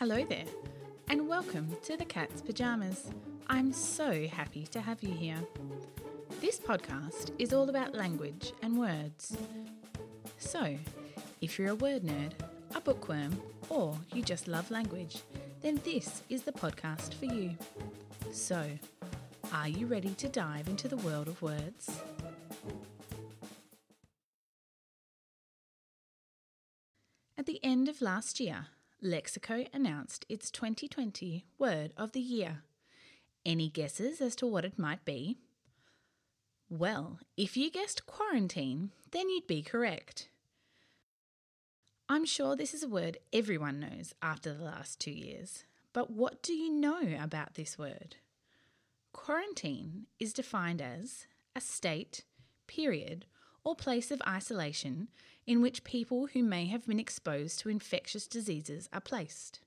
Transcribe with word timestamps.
Hello 0.00 0.24
there, 0.24 0.46
and 1.10 1.28
welcome 1.28 1.68
to 1.82 1.96
the 1.96 2.06
Cat's 2.06 2.40
Pyjamas. 2.40 3.10
I'm 3.48 3.70
so 3.70 4.26
happy 4.28 4.66
to 4.68 4.80
have 4.80 5.02
you 5.02 5.12
here. 5.12 5.36
This 6.40 6.58
podcast 6.58 7.32
is 7.38 7.52
all 7.52 7.68
about 7.68 7.94
language 7.94 8.54
and 8.62 8.78
words. 8.78 9.36
So, 10.38 10.78
if 11.42 11.58
you're 11.58 11.68
a 11.68 11.74
word 11.74 12.02
nerd, 12.02 12.32
a 12.74 12.80
bookworm, 12.80 13.38
or 13.68 13.94
you 14.14 14.22
just 14.22 14.48
love 14.48 14.70
language, 14.70 15.18
then 15.60 15.80
this 15.84 16.22
is 16.30 16.44
the 16.44 16.52
podcast 16.52 17.12
for 17.12 17.26
you. 17.26 17.56
So, 18.32 18.64
are 19.52 19.68
you 19.68 19.86
ready 19.86 20.14
to 20.14 20.28
dive 20.28 20.68
into 20.68 20.86
the 20.86 20.96
world 20.98 21.26
of 21.26 21.42
words? 21.42 22.00
At 27.36 27.46
the 27.46 27.60
end 27.64 27.88
of 27.88 28.00
last 28.00 28.38
year, 28.38 28.66
Lexico 29.02 29.66
announced 29.72 30.24
its 30.28 30.50
2020 30.50 31.46
Word 31.58 31.92
of 31.96 32.12
the 32.12 32.20
Year. 32.20 32.62
Any 33.44 33.68
guesses 33.68 34.20
as 34.20 34.36
to 34.36 34.46
what 34.46 34.64
it 34.64 34.78
might 34.78 35.04
be? 35.04 35.38
Well, 36.68 37.18
if 37.36 37.56
you 37.56 37.70
guessed 37.70 38.06
quarantine, 38.06 38.92
then 39.10 39.30
you'd 39.30 39.46
be 39.46 39.62
correct. 39.62 40.28
I'm 42.08 42.24
sure 42.24 42.54
this 42.54 42.74
is 42.74 42.82
a 42.82 42.88
word 42.88 43.18
everyone 43.32 43.80
knows 43.80 44.12
after 44.22 44.52
the 44.52 44.64
last 44.64 45.00
two 45.00 45.10
years, 45.10 45.64
but 45.92 46.10
what 46.10 46.42
do 46.42 46.52
you 46.52 46.72
know 46.72 47.16
about 47.20 47.54
this 47.54 47.78
word? 47.78 48.16
Quarantine 49.12 50.06
is 50.18 50.32
defined 50.32 50.80
as 50.80 51.26
a 51.54 51.60
state, 51.60 52.24
period, 52.66 53.26
or 53.64 53.74
place 53.74 54.10
of 54.10 54.22
isolation 54.26 55.08
in 55.46 55.60
which 55.60 55.84
people 55.84 56.28
who 56.28 56.42
may 56.42 56.66
have 56.66 56.86
been 56.86 57.00
exposed 57.00 57.58
to 57.58 57.68
infectious 57.68 58.26
diseases 58.26 58.88
are 58.92 59.00
placed. 59.00 59.60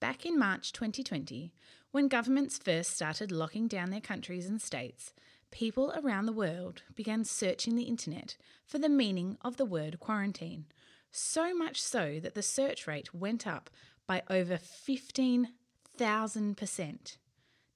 Back 0.00 0.24
in 0.24 0.38
March 0.38 0.72
2020, 0.72 1.52
when 1.90 2.08
governments 2.08 2.58
first 2.58 2.94
started 2.94 3.30
locking 3.30 3.68
down 3.68 3.90
their 3.90 4.00
countries 4.00 4.46
and 4.46 4.60
states, 4.60 5.12
people 5.50 5.92
around 5.96 6.26
the 6.26 6.32
world 6.32 6.82
began 6.94 7.24
searching 7.24 7.76
the 7.76 7.84
internet 7.84 8.36
for 8.64 8.78
the 8.78 8.88
meaning 8.88 9.36
of 9.42 9.56
the 9.56 9.64
word 9.64 10.00
quarantine, 10.00 10.66
so 11.12 11.54
much 11.54 11.82
so 11.82 12.18
that 12.20 12.34
the 12.34 12.42
search 12.42 12.86
rate 12.86 13.12
went 13.12 13.46
up 13.46 13.68
by 14.06 14.22
over 14.30 14.56
15,000%. 14.56 17.16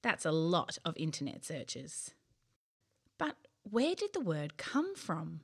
That's 0.05 0.23
a 0.23 0.31
lot 0.31 0.77
of 0.85 0.95
internet 0.97 1.43
searches. 1.43 2.13
But 3.17 3.37
where 3.63 3.95
did 3.95 4.13
the 4.13 4.21
word 4.21 4.55
come 4.55 4.93
from? 4.93 5.39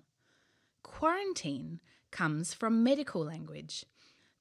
Quarantine 0.84 1.80
comes 2.12 2.54
from 2.54 2.84
medical 2.84 3.26
language. 3.26 3.88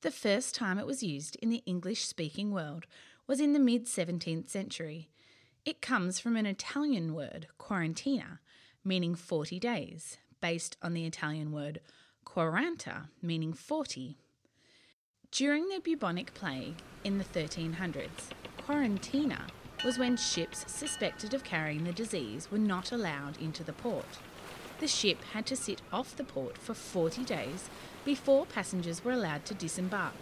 The 0.03 0.11
first 0.11 0.55
time 0.55 0.79
it 0.79 0.87
was 0.87 1.03
used 1.03 1.37
in 1.37 1.49
the 1.49 1.63
English 1.65 2.05
speaking 2.05 2.51
world 2.51 2.85
was 3.27 3.41
in 3.41 3.55
the 3.55 3.59
mid 3.59 3.87
17th 3.87 4.51
century. 4.51 5.09
It 5.65 5.81
comes 5.81 6.19
from 6.19 6.37
an 6.37 6.45
Italian 6.45 7.15
word, 7.15 7.47
quarantina, 7.59 8.41
meaning 8.85 9.15
40 9.15 9.59
days, 9.59 10.19
based 10.43 10.77
on 10.83 10.93
the 10.93 11.07
Italian 11.07 11.51
word 11.51 11.81
quaranta, 12.27 13.09
meaning 13.23 13.55
40. 13.55 14.19
During 15.31 15.71
the 15.71 15.81
bubonic 15.81 16.35
plague 16.35 16.77
in 17.05 17.17
the 17.17 17.25
1300s, 17.25 18.29
quarantina 18.59 19.49
was 19.85 19.99
when 19.99 20.17
ships 20.17 20.65
suspected 20.67 21.35
of 21.35 21.45
carrying 21.45 21.85
the 21.85 21.93
disease 21.93 22.51
were 22.51 22.59
not 22.59 22.93
allowed 22.93 23.41
into 23.41 23.65
the 23.65 23.73
port 23.73 24.19
the 24.81 24.89
ship 24.89 25.23
had 25.35 25.45
to 25.47 25.55
sit 25.55 25.83
off 25.93 26.17
the 26.17 26.25
port 26.25 26.57
for 26.57 26.75
40 26.75 27.23
days 27.25 27.69
before 28.05 28.47
passengers 28.47 29.05
were 29.05 29.13
allowed 29.13 29.45
to 29.45 29.55
disembark. 29.55 30.15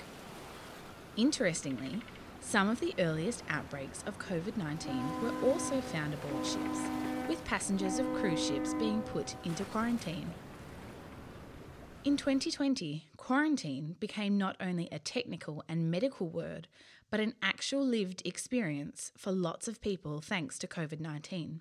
Interestingly, 1.17 2.03
some 2.41 2.69
of 2.69 2.81
the 2.81 2.95
earliest 2.99 3.45
outbreaks 3.49 4.03
of 4.05 4.19
COVID 4.19 4.57
19 4.57 5.23
were 5.23 5.49
also 5.49 5.81
found 5.81 6.13
aboard 6.15 6.45
ships, 6.45 6.81
with 7.29 7.45
passengers 7.45 7.99
of 7.99 8.07
cruise 8.15 8.45
ships 8.45 8.75
being 8.75 9.01
put 9.03 9.37
into 9.45 9.65
quarantine. 9.65 10.33
In 12.09 12.17
2020, 12.17 13.11
quarantine 13.19 13.95
became 14.01 14.39
not 14.39 14.57
only 14.61 14.89
a 14.91 14.99
technical 14.99 15.63
and 15.69 15.91
medical 15.91 16.31
word, 16.31 16.67
but 17.11 17.21
an 17.21 17.35
actual 17.43 17.85
lived 17.85 18.23
experience 18.25 19.13
for 19.19 19.31
lots 19.31 19.69
of 19.69 19.83
people 19.83 20.23
thanks 20.23 20.59
to 20.61 20.67
COVID 20.67 21.01
19. 21.01 21.61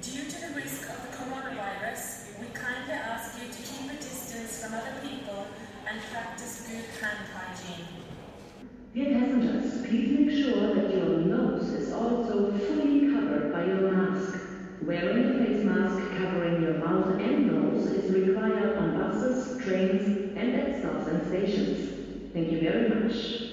Due 0.00 0.24
to 0.24 0.40
the 0.40 0.54
risk 0.54 0.88
of 0.88 1.02
the 1.02 1.14
coronavirus, 1.18 2.40
we 2.40 2.46
kindly 2.54 2.94
ask 2.94 3.38
you 3.38 3.52
to 3.52 3.58
keep 3.58 3.90
a 3.90 3.96
distance 3.96 4.64
from 4.64 4.72
other 4.72 4.94
people 5.06 5.46
and 5.86 6.00
practice 6.10 6.66
good 6.70 6.86
hand 7.04 7.26
hygiene. 7.34 7.88
Dear 8.94 9.20
passengers, 9.20 9.86
please 9.86 10.18
make 10.18 10.44
sure 10.44 10.74
that 10.76 10.96
your 10.96 11.18
nose 11.18 11.68
is 11.74 11.92
also 11.92 12.56
fully 12.56 13.12
covered 13.12 13.52
by 13.52 13.66
your 13.66 13.92
mask. 13.92 14.45
Wearing 14.82 15.24
a 15.24 15.44
face 15.44 15.64
mask 15.64 16.10
covering 16.16 16.62
your 16.62 16.74
mouth 16.74 17.18
and 17.20 17.46
nose 17.46 17.86
is 17.86 18.12
required 18.12 18.76
on 18.76 18.98
buses, 18.98 19.62
trains, 19.64 20.36
and 20.36 20.54
at 20.54 20.80
stops 20.80 21.08
and 21.08 21.26
stations. 21.26 22.32
Thank 22.32 22.52
you 22.52 22.60
very 22.60 22.88
much. 22.88 23.46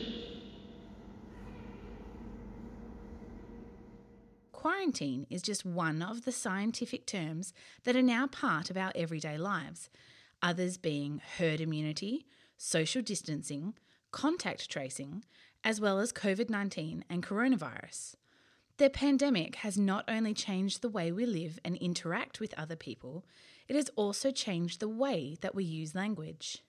Quarantine 4.52 5.26
is 5.30 5.42
just 5.42 5.66
one 5.66 6.02
of 6.02 6.26
the 6.26 6.32
scientific 6.32 7.06
terms 7.06 7.54
that 7.84 7.96
are 7.96 8.02
now 8.02 8.28
part 8.28 8.70
of 8.70 8.78
our 8.78 8.92
everyday 8.96 9.38
lives, 9.38 9.90
others 10.42 10.78
being 10.78 11.22
herd 11.38 11.62
immunity, 11.62 12.26
social 12.58 13.02
distancing, 13.02 13.74
contact 14.12 14.70
tracing, 14.70 15.24
as 15.64 15.82
well 15.82 16.00
as 16.00 16.14
COVID 16.14 16.50
19 16.50 17.06
and 17.10 17.26
coronavirus. 17.26 18.16
The 18.84 18.90
pandemic 18.90 19.56
has 19.56 19.78
not 19.78 20.04
only 20.10 20.34
changed 20.34 20.82
the 20.82 20.90
way 20.90 21.10
we 21.10 21.26
live 21.26 21.58
and 21.64 21.78
interact 21.78 22.42
with 22.42 22.54
other 22.58 22.76
people, 22.76 23.26
it 23.70 23.78
has 23.78 23.90
also 23.96 24.30
changed 24.30 24.82
the 24.82 24.90
way 24.90 25.38
that 25.40 25.56
we 25.56 25.64
use 25.64 25.96
language. 25.96 26.66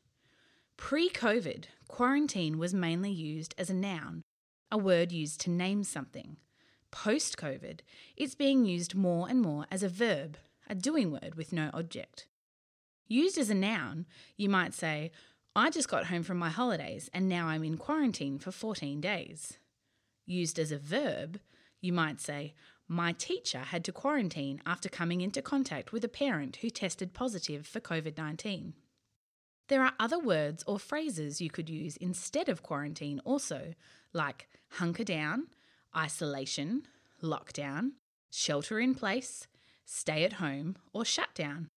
Pre 0.77 1.11
COVID, 1.11 1.65
quarantine 1.89 2.57
was 2.57 2.73
mainly 2.73 3.11
used 3.11 3.53
as 3.59 3.69
a 3.69 3.75
noun, 3.75 4.23
a 4.71 4.79
word 4.79 5.11
used 5.11 5.41
to 5.41 5.51
name 5.51 5.83
something 5.83 6.37
post 6.93 7.37
COVID, 7.37 7.81
it's 8.17 8.37
being 8.37 8.65
used 8.65 8.95
more 8.95 9.29
and 9.29 9.43
more 9.43 9.67
as 9.69 9.83
a 9.83 9.89
verb, 9.89 10.39
a 10.71 10.77
doing 10.77 11.11
word 11.11 11.35
with 11.35 11.53
no 11.53 11.69
object. 11.75 12.29
Used 13.09 13.39
as 13.39 13.51
a 13.51 13.57
noun, 13.57 14.07
you 14.37 14.49
might 14.49 14.73
say, 14.73 15.11
I 15.57 15.69
just 15.69 15.89
got 15.89 16.07
home 16.07 16.23
from 16.23 16.39
my 16.39 16.51
holidays 16.51 17.11
and 17.13 17.29
now 17.29 17.49
I'm 17.49 17.65
in 17.65 17.77
quarantine 17.77 18.39
for 18.39 18.53
14 18.53 19.01
days. 19.01 19.59
Used 20.27 20.61
as 20.61 20.71
a 20.71 20.79
verb, 20.79 21.41
you 21.85 21.93
might 21.93 22.21
say, 22.21 22.55
My 22.89 23.13
teacher 23.13 23.59
had 23.59 23.85
to 23.85 23.93
quarantine 23.93 24.61
after 24.65 24.89
coming 24.89 25.21
into 25.21 25.43
contact 25.43 25.93
with 25.93 26.03
a 26.05 26.09
parent 26.09 26.57
who 26.57 26.71
tested 26.71 27.13
positive 27.13 27.67
for 27.67 27.81
COVID 27.81 28.17
19. 28.17 28.75
There 29.69 29.83
are 29.83 29.93
other 29.99 30.19
words 30.19 30.65
or 30.67 30.79
phrases 30.79 31.41
you 31.41 31.51
could 31.51 31.71
use 31.71 31.97
instead 31.99 32.49
of 32.49 32.63
quarantine 32.63 33.21
also, 33.25 33.75
like 34.13 34.49
hunker 34.73 35.05
down, 35.05 35.49
isolation, 35.97 36.87
lockdown, 37.23 37.93
shelter 38.31 38.81
in 38.81 38.95
place, 38.95 39.47
stay 39.85 40.25
at 40.25 40.35
home, 40.35 40.77
or 40.93 41.05
shutdown. 41.05 41.69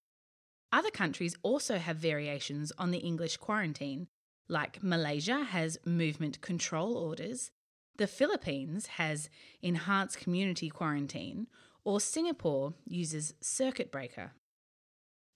Other 0.71 0.91
countries 0.91 1.35
also 1.43 1.77
have 1.77 1.97
variations 1.97 2.73
on 2.77 2.91
the 2.91 2.97
English 2.99 3.37
quarantine, 3.37 4.07
like 4.49 4.83
Malaysia 4.83 5.43
has 5.43 5.77
movement 5.85 6.41
control 6.41 6.97
orders, 6.97 7.51
the 7.97 8.07
Philippines 8.07 8.87
has 8.87 9.29
enhanced 9.61 10.19
community 10.19 10.69
quarantine, 10.69 11.47
or 11.83 11.99
Singapore 11.99 12.73
uses 12.85 13.33
circuit 13.41 13.91
breaker. 13.91 14.31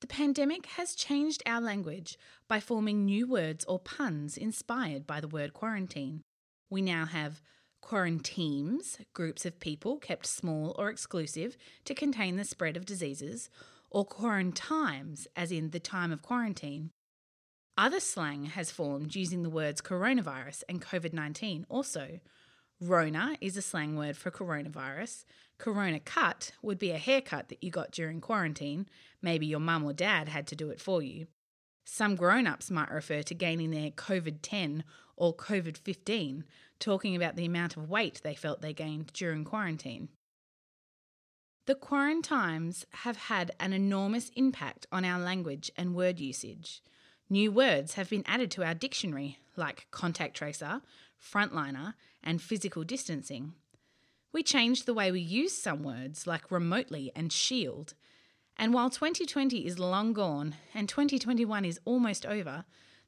The 0.02 0.08
pandemic 0.08 0.66
has 0.78 0.96
changed 0.96 1.44
our 1.46 1.62
language 1.62 2.18
by 2.48 2.60
forming 2.60 3.06
new 3.06 3.28
words 3.28 3.64
or 3.66 3.80
puns 3.80 4.38
inspired 4.38 5.06
by 5.06 5.22
the 5.22 5.28
word 5.28 5.54
quarantine. 5.54 6.22
We 6.70 6.82
now 6.82 7.06
have 7.06 7.42
quaranteams, 7.84 8.98
groups 9.14 9.46
of 9.46 9.60
people 9.60 9.98
kept 9.98 10.26
small 10.26 10.76
or 10.78 10.90
exclusive 10.90 11.58
to 11.86 11.94
contain 11.94 12.36
the 12.36 12.44
spread 12.44 12.78
of 12.78 12.86
diseases, 12.86 13.50
or 13.90 14.06
quarantimes, 14.06 15.28
as 15.36 15.52
in 15.52 15.70
the 15.72 15.80
time 15.80 16.12
of 16.12 16.22
quarantine. 16.22 16.92
Other 17.78 18.00
slang 18.00 18.46
has 18.46 18.72
formed 18.72 19.16
using 19.16 19.44
the 19.44 19.50
words 19.50 19.82
coronavirus 19.82 20.64
and 20.70 20.82
COVID 20.82 21.14
19 21.14 21.66
also. 21.70 22.20
Rona 22.82 23.38
is 23.40 23.56
a 23.58 23.62
slang 23.62 23.96
word 23.96 24.18
for 24.18 24.32
coronavirus. 24.32 25.24
Corona 25.60 26.00
cut 26.00 26.52
would 26.64 26.80
be 26.80 26.90
a 26.90 26.98
haircut 26.98 27.50
that 27.50 27.64
you 27.64 27.70
got 27.70 27.92
during 27.92 28.20
quarantine. 28.20 28.88
Maybe 29.22 29.46
your 29.46 29.60
mum 29.60 29.84
or 29.84 29.94
dad 29.94 30.28
had 30.28 30.48
to 30.48 30.56
do 30.56 30.72
it 30.72 30.82
for 30.82 31.04
you. 31.04 31.28
Some 31.86 32.16
grown 32.16 32.48
ups 32.48 32.72
might 32.72 32.90
refer 32.90 33.22
to 33.22 33.36
gaining 33.36 33.70
their 33.70 33.92
COVID 33.92 34.40
10 34.42 34.84
or 35.16 35.36
COVID 35.36 35.78
15, 35.78 36.44
talking 36.80 37.16
about 37.16 37.36
the 37.36 37.46
amount 37.46 37.78
of 37.78 37.88
weight 37.88 38.20
they 38.24 38.34
felt 38.34 38.62
they 38.62 38.74
gained 38.74 39.14
during 39.14 39.44
quarantine. 39.44 40.10
The 41.68 41.76
quarantines 41.76 42.88
have 42.90 43.18
had 43.18 43.52
an 43.60 43.74
enormous 43.74 44.30
impact 44.36 44.88
on 44.92 45.06
our 45.06 45.20
language 45.20 45.72
and 45.78 45.94
word 45.94 46.20
usage. 46.20 46.82
New 47.30 47.52
words 47.52 47.94
have 47.94 48.10
been 48.10 48.24
added 48.26 48.50
to 48.52 48.64
our 48.64 48.74
dictionary, 48.74 49.38
like 49.56 49.86
contact 49.92 50.36
tracer, 50.36 50.82
frontliner, 51.22 51.94
and 52.24 52.42
physical 52.42 52.84
distancing. 52.84 53.54
We 54.34 54.44
changed 54.44 54.86
the 54.86 54.94
way 54.94 55.12
we 55.12 55.20
use 55.20 55.54
some 55.54 55.84
words, 55.84 56.26
like 56.26 56.52
remotely 56.52 57.12
and 57.16 57.32
shield. 57.32 57.94
And 58.58 58.74
while 58.74 58.90
2020 58.90 59.66
is 59.66 59.80
long 59.80 60.14
gone 60.14 60.56
and 60.74 60.88
2021 60.88 61.66
is 61.66 61.80
almost 61.86 62.26
over, 62.26 62.66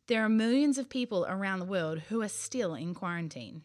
there 0.07 0.23
are 0.23 0.29
millions 0.29 0.77
of 0.77 0.89
people 0.89 1.25
around 1.27 1.59
the 1.59 1.65
world 1.65 1.99
who 2.09 2.21
are 2.21 2.27
still 2.27 2.75
in 2.75 2.93
quarantine. 2.93 3.63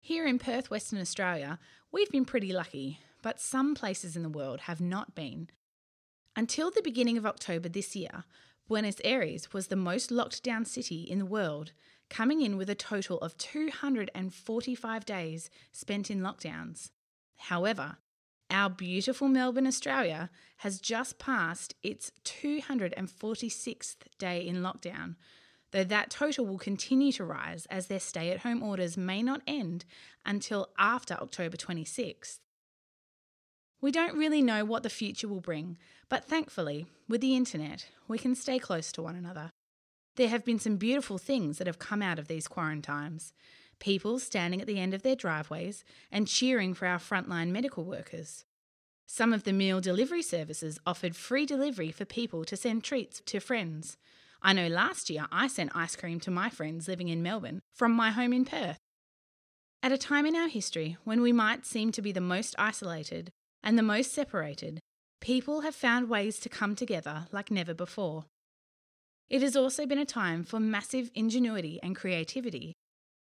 Here 0.00 0.26
in 0.26 0.38
Perth, 0.38 0.70
Western 0.70 1.00
Australia, 1.00 1.58
we've 1.90 2.10
been 2.10 2.26
pretty 2.26 2.52
lucky, 2.52 3.00
but 3.22 3.40
some 3.40 3.74
places 3.74 4.16
in 4.16 4.22
the 4.22 4.28
world 4.28 4.60
have 4.62 4.80
not 4.80 5.14
been. 5.14 5.48
Until 6.36 6.70
the 6.70 6.82
beginning 6.82 7.16
of 7.16 7.24
October 7.24 7.70
this 7.70 7.96
year, 7.96 8.24
Buenos 8.68 9.00
Aires 9.04 9.52
was 9.54 9.68
the 9.68 9.76
most 9.76 10.10
locked 10.10 10.42
down 10.42 10.66
city 10.66 11.02
in 11.02 11.18
the 11.18 11.24
world, 11.24 11.72
coming 12.14 12.42
in 12.42 12.56
with 12.56 12.70
a 12.70 12.76
total 12.76 13.18
of 13.18 13.36
245 13.38 15.04
days 15.04 15.50
spent 15.72 16.12
in 16.12 16.20
lockdowns. 16.20 16.90
However, 17.36 17.96
our 18.48 18.70
beautiful 18.70 19.26
Melbourne, 19.26 19.66
Australia, 19.66 20.30
has 20.58 20.78
just 20.78 21.18
passed 21.18 21.74
its 21.82 22.12
246th 22.24 23.96
day 24.16 24.46
in 24.46 24.62
lockdown, 24.62 25.16
though 25.72 25.82
that 25.82 26.08
total 26.08 26.46
will 26.46 26.58
continue 26.58 27.10
to 27.10 27.24
rise 27.24 27.66
as 27.66 27.88
their 27.88 27.98
stay 27.98 28.30
at 28.30 28.40
home 28.40 28.62
orders 28.62 28.96
may 28.96 29.20
not 29.20 29.42
end 29.48 29.84
until 30.24 30.68
after 30.78 31.14
October 31.14 31.56
26th. 31.56 32.38
We 33.80 33.90
don't 33.90 34.16
really 34.16 34.40
know 34.40 34.64
what 34.64 34.84
the 34.84 34.88
future 34.88 35.26
will 35.26 35.40
bring, 35.40 35.78
but 36.08 36.24
thankfully, 36.24 36.86
with 37.08 37.20
the 37.20 37.34
internet, 37.34 37.88
we 38.06 38.18
can 38.18 38.36
stay 38.36 38.60
close 38.60 38.92
to 38.92 39.02
one 39.02 39.16
another. 39.16 39.50
There 40.16 40.28
have 40.28 40.44
been 40.44 40.60
some 40.60 40.76
beautiful 40.76 41.18
things 41.18 41.58
that 41.58 41.66
have 41.66 41.78
come 41.78 42.00
out 42.00 42.18
of 42.18 42.28
these 42.28 42.46
quarantines. 42.46 43.32
People 43.80 44.20
standing 44.20 44.60
at 44.60 44.66
the 44.66 44.78
end 44.78 44.94
of 44.94 45.02
their 45.02 45.16
driveways 45.16 45.84
and 46.12 46.28
cheering 46.28 46.74
for 46.74 46.86
our 46.86 46.98
frontline 46.98 47.50
medical 47.50 47.84
workers. 47.84 48.44
Some 49.06 49.32
of 49.32 49.42
the 49.42 49.52
meal 49.52 49.80
delivery 49.80 50.22
services 50.22 50.78
offered 50.86 51.16
free 51.16 51.44
delivery 51.44 51.90
for 51.90 52.04
people 52.04 52.44
to 52.44 52.56
send 52.56 52.84
treats 52.84 53.20
to 53.26 53.40
friends. 53.40 53.96
I 54.40 54.52
know 54.52 54.68
last 54.68 55.10
year 55.10 55.26
I 55.32 55.48
sent 55.48 55.74
ice 55.74 55.96
cream 55.96 56.20
to 56.20 56.30
my 56.30 56.48
friends 56.48 56.86
living 56.86 57.08
in 57.08 57.22
Melbourne 57.22 57.60
from 57.72 57.92
my 57.92 58.10
home 58.10 58.32
in 58.32 58.44
Perth. 58.44 58.78
At 59.82 59.92
a 59.92 59.98
time 59.98 60.26
in 60.26 60.36
our 60.36 60.48
history 60.48 60.96
when 61.04 61.20
we 61.22 61.32
might 61.32 61.66
seem 61.66 61.92
to 61.92 62.02
be 62.02 62.12
the 62.12 62.20
most 62.20 62.54
isolated 62.56 63.30
and 63.62 63.76
the 63.76 63.82
most 63.82 64.12
separated, 64.12 64.80
people 65.20 65.62
have 65.62 65.74
found 65.74 66.08
ways 66.08 66.38
to 66.40 66.48
come 66.48 66.76
together 66.76 67.26
like 67.32 67.50
never 67.50 67.74
before. 67.74 68.24
It 69.30 69.42
has 69.42 69.56
also 69.56 69.86
been 69.86 69.98
a 69.98 70.04
time 70.04 70.44
for 70.44 70.60
massive 70.60 71.10
ingenuity 71.14 71.80
and 71.82 71.96
creativity. 71.96 72.74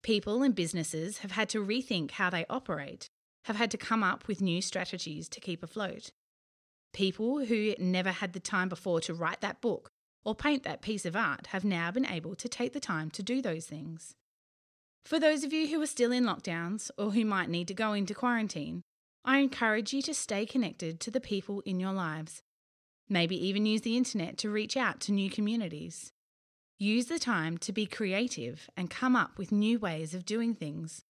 People 0.02 0.42
and 0.42 0.54
businesses 0.54 1.18
have 1.18 1.32
had 1.32 1.48
to 1.50 1.64
rethink 1.64 2.12
how 2.12 2.30
they 2.30 2.46
operate, 2.48 3.08
have 3.44 3.56
had 3.56 3.70
to 3.72 3.78
come 3.78 4.02
up 4.02 4.28
with 4.28 4.40
new 4.40 4.62
strategies 4.62 5.28
to 5.28 5.40
keep 5.40 5.62
afloat. 5.62 6.10
People 6.92 7.44
who 7.44 7.74
never 7.78 8.10
had 8.10 8.32
the 8.32 8.40
time 8.40 8.68
before 8.68 9.00
to 9.02 9.14
write 9.14 9.40
that 9.40 9.60
book 9.60 9.90
or 10.24 10.34
paint 10.34 10.62
that 10.62 10.82
piece 10.82 11.04
of 11.04 11.16
art 11.16 11.48
have 11.48 11.64
now 11.64 11.90
been 11.90 12.06
able 12.06 12.34
to 12.34 12.48
take 12.48 12.72
the 12.72 12.80
time 12.80 13.10
to 13.10 13.22
do 13.22 13.42
those 13.42 13.66
things. 13.66 14.14
For 15.04 15.18
those 15.18 15.44
of 15.44 15.52
you 15.52 15.68
who 15.68 15.80
are 15.82 15.86
still 15.86 16.12
in 16.12 16.24
lockdowns 16.24 16.90
or 16.98 17.12
who 17.12 17.24
might 17.24 17.48
need 17.48 17.68
to 17.68 17.74
go 17.74 17.94
into 17.94 18.14
quarantine, 18.14 18.82
I 19.24 19.38
encourage 19.38 19.92
you 19.92 20.02
to 20.02 20.14
stay 20.14 20.46
connected 20.46 21.00
to 21.00 21.10
the 21.10 21.20
people 21.20 21.60
in 21.60 21.80
your 21.80 21.92
lives 21.92 22.42
Maybe 23.12 23.34
even 23.44 23.66
use 23.66 23.80
the 23.80 23.96
internet 23.96 24.38
to 24.38 24.50
reach 24.50 24.76
out 24.76 25.00
to 25.00 25.12
new 25.12 25.28
communities. 25.28 26.12
Use 26.78 27.06
the 27.06 27.18
time 27.18 27.58
to 27.58 27.72
be 27.72 27.84
creative 27.84 28.70
and 28.76 28.88
come 28.88 29.16
up 29.16 29.36
with 29.36 29.50
new 29.50 29.80
ways 29.80 30.14
of 30.14 30.24
doing 30.24 30.54
things. 30.54 31.02